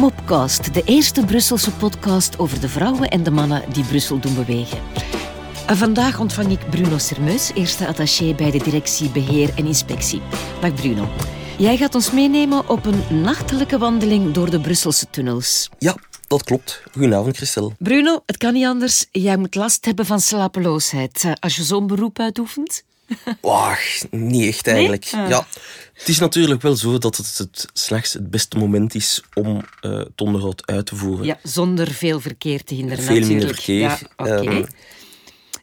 [0.00, 4.78] Mopcast, de eerste Brusselse podcast over de vrouwen en de mannen die Brussel doen bewegen.
[5.66, 10.20] En vandaag ontvang ik Bruno Sermeus, eerste attaché bij de directie Beheer en Inspectie.
[10.60, 11.08] Dag Bruno.
[11.58, 15.68] Jij gaat ons meenemen op een nachtelijke wandeling door de Brusselse tunnels.
[15.78, 15.96] Ja,
[16.26, 16.82] dat klopt.
[16.92, 17.72] Goedenavond, Christel.
[17.78, 19.06] Bruno, het kan niet anders.
[19.10, 22.82] Jij moet last hebben van slapeloosheid eh, als je zo'n beroep uitoefent.
[23.40, 25.10] Wacht, niet echt eigenlijk.
[25.14, 25.28] Ah.
[25.28, 25.46] Ja,
[25.92, 29.90] het is natuurlijk wel zo dat het het slechts het beste moment is om eh
[29.90, 31.26] het onderhoud uit te voeren.
[31.26, 33.56] Ja, zonder veel verkeer te hinderen Veel minder natuurlijk.
[33.56, 33.80] verkeer.
[33.80, 34.26] Ja.
[34.26, 34.64] Ehm,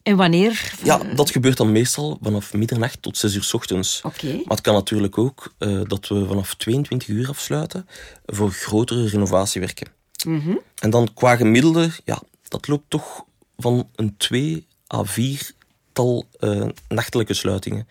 [0.04, 0.74] en wanneer?
[0.84, 4.02] Ja, dat gebeurt dan meestal vanaf middernacht tot 6 uur 's ochtends.
[4.02, 4.12] Maar
[4.48, 7.88] het kan natuurlijk ook eh, dat we vanaf 22 uur afsluiten
[8.26, 9.88] voor grotere renovatiewerken.
[10.26, 10.56] Mhm.
[10.76, 13.24] En dan qua gemiddelde, ja, dat loopt toch
[13.58, 15.52] van een 2 à 4
[15.98, 17.88] tal eh, nachtelijke sluitingen.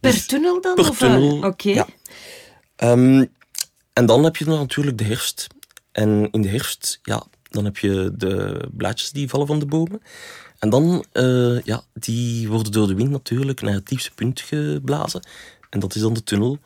[0.00, 0.74] Per Dus tunnel dan?
[0.74, 1.70] Per of, tunnel, Oké.
[1.70, 1.86] ja.
[2.76, 3.24] Ehm,
[3.92, 5.46] en dan heb je dan natuurlijk de herfst.
[5.92, 10.02] En in de herfst, ja, dan heb je de blaadjes die vallen van de bomen.
[10.58, 15.26] En dan, eh, ja, die worden door de wind natuurlijk naar het diepste punt geblazen.
[15.70, 16.58] En dat is dan de tunnel.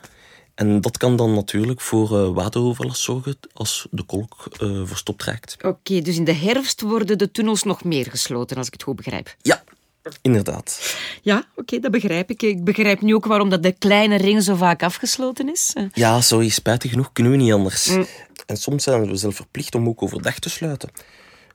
[0.54, 5.56] En dat kan dan natuurlijk voor eh, wateroverlast zorgen als de kolk eh, verstopt raakt.
[5.62, 8.96] Oké, dus in de herfst worden de tunnels nog meer gesloten, als ik het goed
[8.96, 9.36] begrijp.
[9.42, 9.64] Ja,
[10.22, 10.96] inderdaad.
[11.22, 12.42] Ja, oké, dat begrijp ik.
[12.42, 15.72] Ik begrijp nu ook waarom dat de kleine ring zo vaak afgesloten is.
[15.92, 17.96] Ja, sorry, spijtig genoeg kunnen we niet anders.
[18.46, 20.90] En soms zijn we zelf verplicht om ook overdag te sluiten.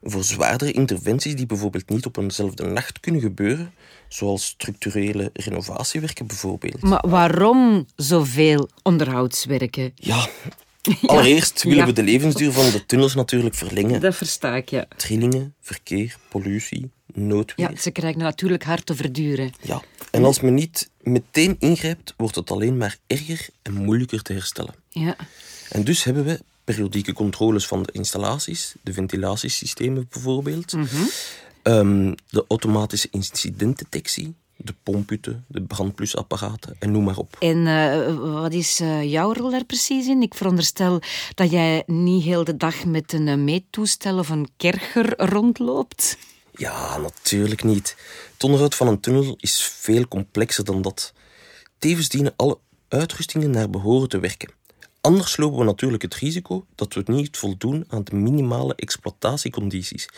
[0.02, 3.72] Voor zwaardere interventies die bijvoorbeeld niet op eenzelfde nacht kunnen gebeuren,
[4.08, 6.82] zoals structurele renovatiewerken bijvoorbeeld.
[6.82, 9.92] Maar waarom zoveel onderhoudswerken?
[9.94, 10.28] Ja,
[11.06, 14.00] allereerst willen we de levensduur van de tunnels natuurlijk verlengen.
[14.00, 14.86] Dat versta ik, ja.
[14.96, 17.70] Trillingen, verkeer, pollutie, noodweer.
[17.70, 19.52] Ja, ze krijgen natuurlijk hard te verduren.
[19.60, 24.32] Ja, en als men niet meteen ingrijpt, wordt het alleen maar erger en moeilijker te
[24.32, 24.74] herstellen.
[24.88, 25.16] Ja.
[25.68, 30.74] En dus hebben we periodieke controles van de installaties, de ventilatiesystemen bijvoorbeeld,
[31.62, 37.36] ehm, de automatische incidentdetectie, de pomphutten, de brandblusapparaten en noem maar op.
[37.38, 40.22] En eh, wat is eh, jouw rol daar precies in?
[40.22, 41.00] Ik veronderstel
[41.34, 46.18] dat jij niet heel de dag met een eh, meettoestel of een kerker rondloopt.
[46.52, 47.96] Ja, natuurlijk niet.
[48.32, 51.12] Het onderhoud van een tunnel is veel complexer dan dat.
[51.78, 52.58] Tevens dienen alle
[52.88, 54.57] uitrustingen naar behoren te werken.
[55.08, 60.08] Anders lopen we natuurlijk het risico dat we niet voldoen aan de minimale exploitatiecondities.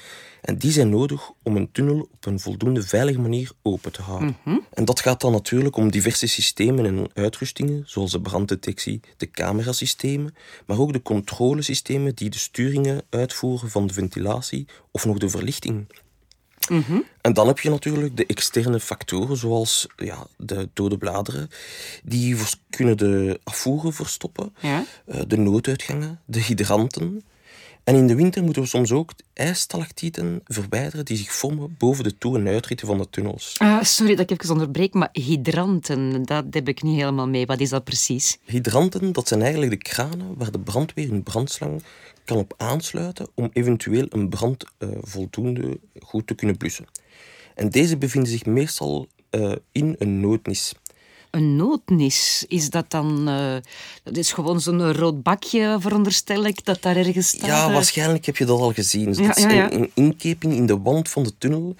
[0.42, 4.36] En die zijn nodig om een tunnel op een voldoende veilige manier open te houden.
[4.72, 10.34] En dat gaat dan natuurlijk om diverse systemen en uitrustingen, zoals de branddetectie, de camerasystemen,
[10.66, 15.86] maar ook de controlesystemen die de sturingen uitvoeren van de ventilatie of nog de verlichting.
[17.20, 21.50] En dan heb je natuurlijk de externe factoren, zoals ja, de dode bladeren.
[22.04, 22.36] Die
[22.70, 24.84] kunnen de afvoeren verstoppen, Ja.
[25.06, 27.22] eh, de nooduitgangen, de hydranten.
[27.84, 32.18] En in de winter moeten we soms ook ijsstalactieten verwijderen die zich vormen boven de
[32.18, 33.54] toe- en uitritten van de tunnels.
[33.58, 37.46] Ah, sorry dat ik even onderbreek, maar hydranten, dat heb ik niet helemaal mee.
[37.46, 38.38] Wat is dat precies?
[38.44, 41.82] Hydranten, dat zijn eigenlijk de kranen waar de brandweer hun brandslang
[42.24, 46.84] kan op aansluiten om eventueel een brand eh, voldoende goed te kunnen blussen.
[47.54, 50.72] En deze bevinden zich meestal eh, in een noodnis.
[51.30, 53.28] Een noodnis, is dat dan...
[53.28, 53.56] eh,
[54.02, 57.46] dat is gewoon zo'n rood bakje, veronderstel ik, dat daar ergens staat?
[57.46, 57.72] Ja, eh.
[57.72, 59.04] waarschijnlijk heb je dat al gezien.
[59.04, 59.72] Dus Ja, dat is ja, ja.
[59.72, 61.74] Een, inkeping in de wand van de tunnel.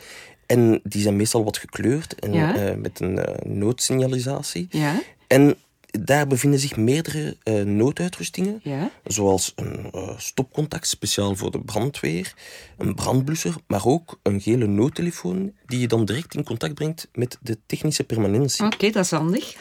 [0.47, 4.67] En die zijn meestal wat gekleurd en, eh, met een noodsignalisatie.
[4.71, 5.57] Ja, En
[5.91, 8.91] daar bevinden zich meerdere eh, nooduitrustingen, ja.
[9.05, 12.35] zoals een eh, stopcontact speciaal voor de brandweer,
[12.79, 17.39] een brandblusser, maar ook een gele noodtelefoon die je dan direct in contact brengt met
[17.41, 18.65] de technische permanentie.
[18.65, 19.55] Oké, dat is handig.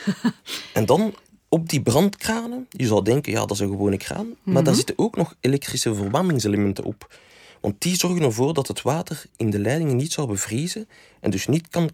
[0.73, 1.13] En dan
[1.49, 4.97] op die brandkranen, je zou denken, ja, dat is een gewone kraan, maar daar zitten
[4.97, 7.17] ook nog elektrische verwarmingselementen op.
[7.61, 10.87] Want die zorgen ervoor dat het water in de leidingen niet zou bevriezen
[11.19, 11.89] en dus niet kan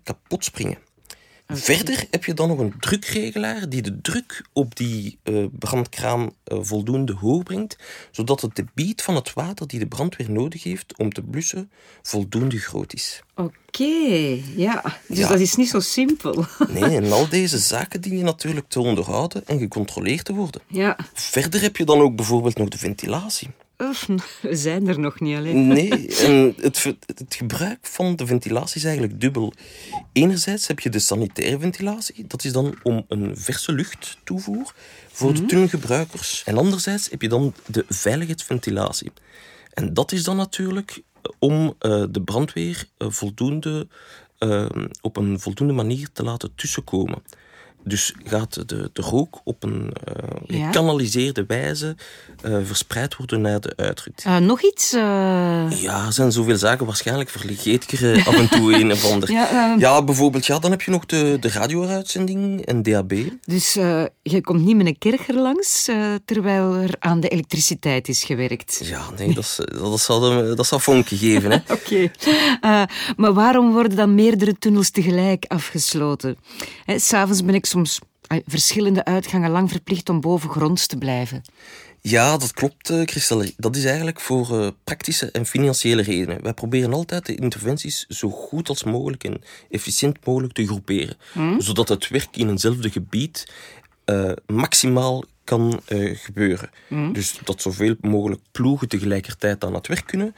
[1.47, 6.57] Verder heb je dan nog een drukregelaar die de druk op die eh, brandkraan eh,
[6.61, 7.77] voldoende hoog brengt,
[8.12, 11.71] zodat het debiet van het water die de brandweer nodig heeft om te blussen
[12.01, 13.24] voldoende groot is.
[13.35, 14.99] Oké, ja.
[15.07, 15.27] Dus Ja.
[15.27, 16.45] dat is niet zo simpel.
[16.73, 20.61] Nee, en al deze zaken dienen natuurlijk te onderhouden en gecontroleerd te worden.
[20.67, 20.97] Ja.
[21.13, 23.49] Verder heb je dan ook bijvoorbeeld nog de ventilatie.
[23.83, 24.07] Oef,
[24.41, 25.67] we zijn er nog niet alleen.
[25.67, 25.89] Nee,
[26.25, 26.83] en het,
[27.15, 29.53] het gebruik van de ventilatie is eigenlijk dubbel.
[30.13, 34.73] Enerzijds heb je de sanitaire ventilatie, dat is dan om een verse lucht toevoer
[35.11, 36.43] voor de tunnelgebruikers.
[36.45, 39.11] En anderzijds heb je dan de veiligheidsventilatie.
[39.73, 41.01] En dat is dan natuurlijk
[41.39, 43.88] om eh, de brandweer eh, voldoende,
[44.38, 44.66] eh,
[45.01, 47.24] op een voldoende manier te laten tussenkomen.
[47.87, 49.93] Dus gaat de, de rook op een
[50.47, 50.65] uh, Ja.
[50.65, 51.95] gekanaliseerde wijze
[52.41, 54.23] eh, verspreid worden naar de uitrit.
[54.25, 54.91] Eh, nog iets?
[54.91, 56.85] Ja, er zijn zoveel zaken.
[56.85, 59.31] Waarschijnlijk vergeet ik er af en toe een of ander.
[59.31, 63.13] Ja, Ja, bijvoorbeeld, ja, dan heb je nog de, de radio-uitzending en DAB.
[63.43, 63.73] Dus
[64.21, 65.89] je komt niet met een kerker langs
[66.25, 68.81] terwijl er aan de elektriciteit is gewerkt.
[68.83, 71.51] Ja, nee, dat, is- dat, zou, dat zou vonken geven.
[71.51, 71.57] Hè.
[71.73, 72.11] Oké.
[73.17, 76.37] Maar waarom worden dan meerdere tunnels tegelijk afgesloten?
[76.87, 81.42] S'avonds ben ik soms eh, verschillende uitgangen lang verplicht om bovengronds te blijven.
[82.01, 83.44] Ja, dat klopt, eh, Christel.
[83.57, 86.44] Dat is eigenlijk voor eh, praktische en financiële redenen.
[86.44, 91.18] Wij proberen altijd de interventies zo goed als mogelijk en efficiënt mogelijk te groeperen,
[91.57, 93.54] zodat het werk in eenzelfde gebied
[94.45, 95.81] maximaal kan
[96.13, 96.69] gebeuren.
[97.13, 100.36] Dus dat zoveel mogelijk ploegen tegelijkertijd aan het werk kunnen.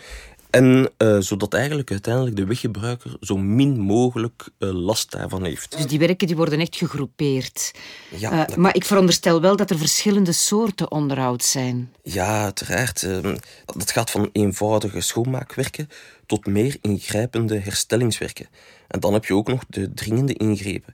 [0.49, 5.77] En eh, zodat eigenlijk uiteindelijk de weggebruiker zo min mogelijk eh, last daarvan heeft.
[5.77, 7.71] Dus die werken die worden echt gegroepeerd.
[8.17, 11.91] Ja, Eh, maar ik veronderstel wel dat er verschillende soorten onderhoud zijn.
[12.03, 13.03] Ja, uiteraard.
[13.03, 13.35] Ehm,
[13.65, 15.89] Dat gaat van eenvoudige schoonmaakwerken
[16.25, 18.47] tot meer ingrijpende herstellingswerken.
[18.87, 20.93] En dan heb je ook nog de dringende ingrepen.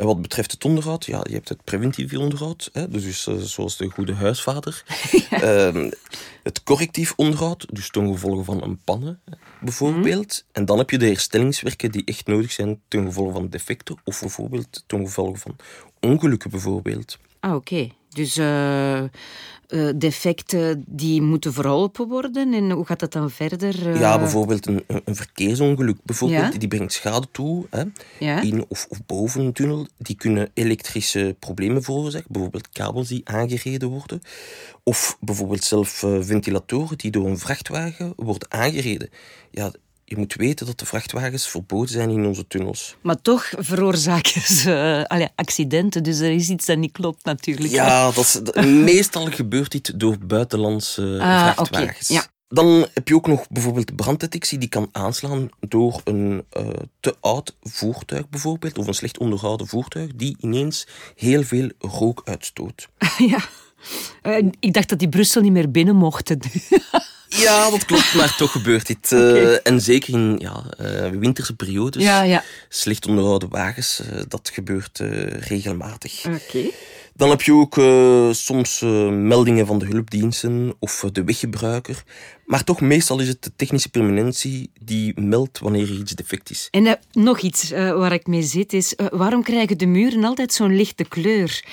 [0.00, 3.76] En wat betreft het onderhoud, ja, je hebt het preventief onderhoud, hè, dus eh, zoals
[3.76, 4.82] de goede huisvader.
[5.30, 5.90] Ehm,
[6.42, 9.20] het correctief onderhoud, dus ten gevolge van een pannen
[9.60, 10.44] bijvoorbeeld.
[10.52, 14.20] En dan heb je de herstellingswerken die echt nodig zijn ten gevolge van defecten of
[14.20, 15.56] bijvoorbeeld ten gevolge van
[16.00, 17.18] ongelukken bijvoorbeeld.
[17.40, 17.90] Ah, oké.
[18.14, 19.08] Dus eh, eh,
[19.96, 22.52] defecten die moeten verholpen worden.
[22.54, 23.88] En hoe gaat dat dan verder?
[23.92, 25.96] Eh, Ja, bijvoorbeeld een, een verkeersongeluk.
[26.04, 26.58] Bijvoorbeeld, Ja?
[26.58, 27.82] die brengt schade toe hè,
[28.18, 28.40] Ja?
[28.40, 29.86] in of, of boven een tunnel.
[29.98, 32.28] Die kunnen elektrische problemen veroorzaken.
[32.32, 34.20] Bijvoorbeeld kabels die aangereden worden.
[34.82, 39.08] Of bijvoorbeeld zelf ventilatoren die door een vrachtwagen worden aangereden.
[39.50, 39.72] Ja,
[40.10, 42.96] je moet weten dat de vrachtwagens verboden zijn in onze tunnels.
[43.00, 44.72] Maar toch veroorzaken ze
[45.08, 46.02] eh, allee, accidenten.
[46.02, 47.72] Dus er is iets dat niet klopt natuurlijk.
[47.72, 48.64] Ja, dat is, dat-
[48.94, 52.08] meestal gebeurt dit door buitenlandse Ah, vrachtwagens.
[52.08, 52.26] ja.
[52.48, 56.68] Dan heb je ook nog bijvoorbeeld brandetectie die kan aanslaan door een eh,
[57.00, 60.86] te oud voertuig bijvoorbeeld, of een slecht onderhouden voertuig, die ineens
[61.16, 62.88] heel veel rook uitstoot.
[63.32, 63.38] ja.
[64.22, 66.38] Eh, ik dacht dat die Brussel niet meer binnen mochten.
[67.36, 69.12] Ja, dat klopt, maar toch gebeurt dit.
[69.20, 69.66] Eh.
[69.66, 72.44] En zeker in ja, eh, winterse periodes, ja, ja.
[72.68, 74.98] slecht onderhouden wagens, eh, dat gebeurt
[75.38, 76.24] regelmatig.
[76.26, 76.70] Oké.
[77.14, 77.74] Dan heb je ook
[78.34, 78.80] soms
[79.10, 82.02] meldingen van de hulpdiensten of de weggebruiker.
[82.46, 86.68] Maar toch, meestal is het de technische permanentie die meldt wanneer er iets defect is.
[86.70, 91.04] En nog iets waar ik mee zit is, waarom krijgen de muren altijd zo'n lichte
[91.04, 91.64] kleur?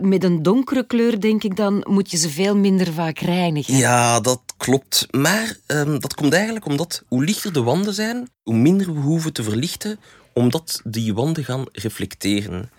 [0.00, 3.76] Met een donkere kleur, denk ik dan, moet je ze veel minder vaak reinigen.
[3.76, 5.06] Ja, dat klopt.
[5.10, 9.32] Maar ehm, dat komt eigenlijk omdat hoe lichter de wanden zijn, hoe minder we hoeven
[9.32, 9.98] te verlichten,
[10.32, 12.70] omdat die wanden gaan reflecteren.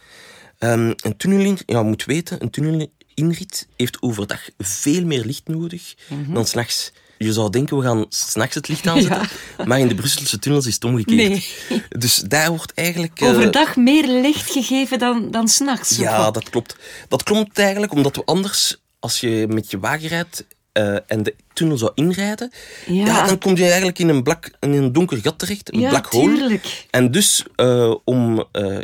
[0.57, 5.95] Ehm, een tunnelin, ja, je moet weten, een tunnelinrit heeft overdag veel meer licht nodig
[6.27, 6.91] dan s'nachts.
[7.17, 9.27] Je zou denken, we gaan s'nachts het licht aanzetten,
[9.67, 11.17] maar in de Brusselse tunnels is het omgekeerd.
[11.29, 11.81] Nee.
[11.89, 13.19] Dus daar wordt eigenlijk...
[13.21, 15.95] eh, Overdag meer licht gegeven dan, dan s'nachts.
[15.97, 16.75] ja, dat klopt.
[17.07, 20.45] Dat klopt eigenlijk omdat we anders, als je met je wagen rijdt
[20.77, 22.51] eh, en de tunnel zou inrijden,
[22.85, 23.05] Ja.
[23.05, 23.25] ja.
[23.27, 26.05] dan kom je eigenlijk in een, blak, in een donker gat terecht, een Ja, black
[26.05, 26.35] hole.
[26.35, 26.85] tuurlijk.
[26.89, 28.77] En dus eh, om, eh,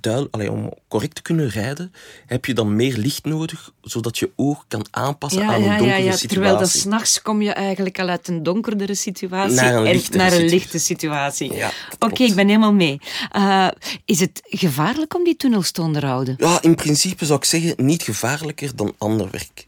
[0.00, 1.92] duil, allee, om correct te kunnen rijden,
[2.26, 5.76] heb je dan meer licht nodig, zodat je oog kan aanpassen Ja, aan een ja,
[5.76, 5.96] donkere ja.
[6.02, 6.28] situatie.
[6.28, 10.32] Terwijl dat s'nachts kom je eigenlijk al uit een donkerdere situatie Naar een lichtere naar
[10.32, 11.52] een lichte situatie.
[11.54, 12.98] Ja, Oké, ik ben helemaal mee.
[14.04, 16.34] Is het gevaarlijk om die tunnels te onderhouden?
[16.38, 19.65] Ja, in principe zou ik zeggen niet gevaarlijker dan ander werk.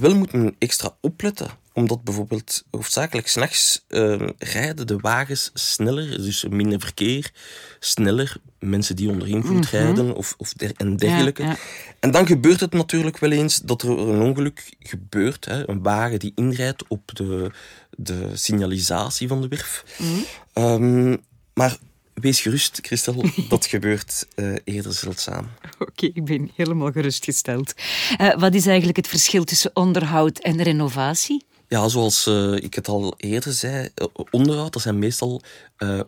[0.00, 6.44] Wel moet men extra opletten, omdat bijvoorbeeld hoofdzakelijk s'nachts nachts rijden de wagens sneller, dus
[6.50, 7.32] minder verkeer,
[7.78, 11.42] sneller, mensen die onder invloed rijden of, of der, en dergelijke.
[11.42, 11.50] Mhm.
[11.50, 11.94] Ja, ja.
[12.00, 16.18] En dan gebeurt het natuurlijk wel eens dat er een ongeluk gebeurt, hè, een wagen
[16.18, 17.50] die inrijdt op de,
[17.96, 19.84] de signalisatie van de werf.
[19.98, 20.10] Mhm.
[20.52, 21.16] Ehm,
[21.54, 21.78] maar
[22.22, 25.48] wees gerust, Christel, dat gebeurt eh, eerder zeldzaam.
[25.78, 27.74] Oké, ik ben helemaal gerustgesteld.
[28.16, 31.44] Eh, wat is eigenlijk het verschil tussen onderhoud en renovatie?
[31.68, 33.88] Ja, zoals eh, ik het al eerder zei,
[34.30, 35.42] onderhoud, dat zijn meestal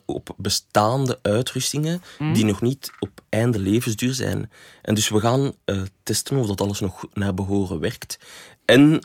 [0.05, 2.03] op bestaande uitrustingen
[2.33, 4.51] die nog niet op einde levensduur zijn.
[4.83, 5.55] En dus we gaan
[6.03, 8.19] testen of dat alles nog naar behoren werkt.
[8.65, 9.01] En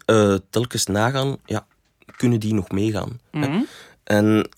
[0.49, 1.67] telkens nagaan, ja,
[2.15, 3.19] kunnen die nog meegaan?
[3.31, 3.61] hè?
[4.03, 4.49] En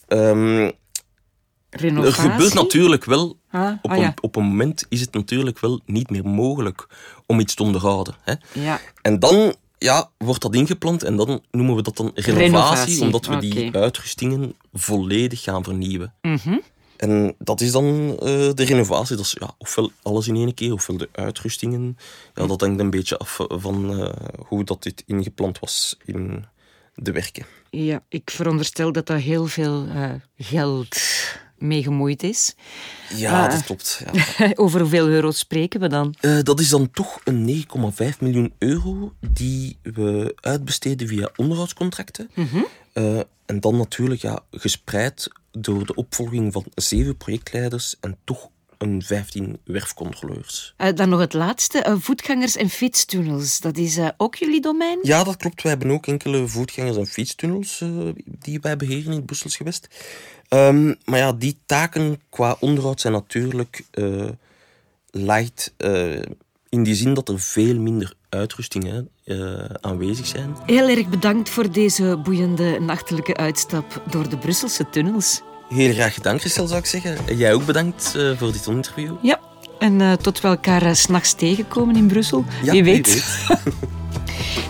[1.72, 2.30] ehm, er Renovatie?
[2.30, 4.14] gebeurt natuurlijk wel, Ah, op, ah, een, ja.
[4.22, 6.88] op een moment is het natuurlijk wel niet meer mogelijk
[7.26, 8.16] om iets te onderhouden.
[8.22, 8.34] Hè?
[8.54, 8.80] Ja.
[9.02, 13.26] En dan ja, wordt dat ingeplant en dan noemen we dat dan renovatie, Renovatie, omdat
[13.26, 16.14] we die uitrustingen volledig gaan vernieuwen.
[16.22, 16.58] Mhm.
[16.98, 17.86] En dat is dan
[18.20, 19.16] eh, de renovatie.
[19.16, 21.98] Dat is ja, ofwel alles in één keer, ofwel de uitrustingen.
[22.36, 24.10] Ja, dat hangt een beetje af van uh,
[24.48, 26.46] hoe dat dit ingepland was in
[26.96, 27.46] de werken.
[27.70, 30.98] Ja, ik veronderstel dat dat heel veel uh, geld
[31.62, 32.56] mee gemoeid is.
[33.16, 34.04] Ja, dat klopt.
[34.14, 34.52] Ja.
[34.64, 36.16] Over hoeveel euro's spreken we dan?
[36.44, 37.66] dat is dan toch een
[38.14, 42.30] 9,5 miljoen euro die we uitbesteden via onderhoudscontracten.
[42.34, 42.66] Mm
[43.52, 48.50] en dan natuurlijk ja, gespreid door de opvolging van zeven projectleiders en toch
[48.82, 50.74] een 15 werfcontroleurs.
[50.78, 53.60] Uh, dan nog het laatste, uh, voetgangers en fietstunnels.
[53.60, 55.00] Dat is uh, ook jullie domein?
[55.02, 55.62] Ja, dat klopt.
[55.62, 57.84] Wij hebben ook enkele voetgangers en fietstunnels
[58.26, 59.88] die wij beheren in het Brussels gewest.
[60.50, 63.84] Um, maar ja, die taken qua onderhoud zijn natuurlijk
[65.12, 65.74] light
[66.72, 70.56] in die zin dat er veel minder uitrustingen uh, aanwezig zijn.
[70.66, 75.42] Heel erg bedankt voor deze boeiende nachtelijke uitstap door de Brusselse tunnels.
[75.74, 77.38] Heel graag gedaan, Christel, zou ik zeggen.
[77.38, 79.16] Jij ook bedankt uh, voor dit interview.
[79.22, 79.40] Ja,
[79.80, 82.46] en uh, tot we elkaar s s'nachts tegenkomen in Brussel.
[82.64, 83.14] Ja, wie weet.
[83.14, 83.24] Wie
[83.64, 83.74] weet.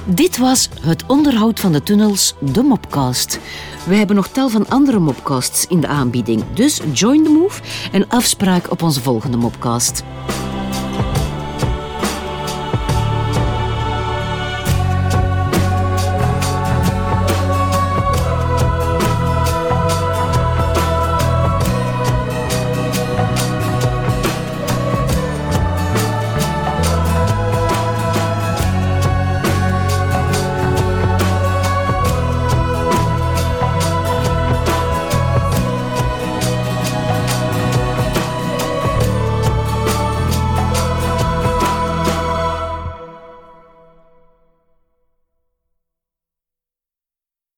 [0.22, 3.40] Dit was het onderhoud van de tunnels, de Mopcast.
[3.88, 6.44] We hebben nog tal van andere Mopcasts in de aanbieding.
[6.54, 10.04] Dus join the move en afspraak op onze volgende Mopcast.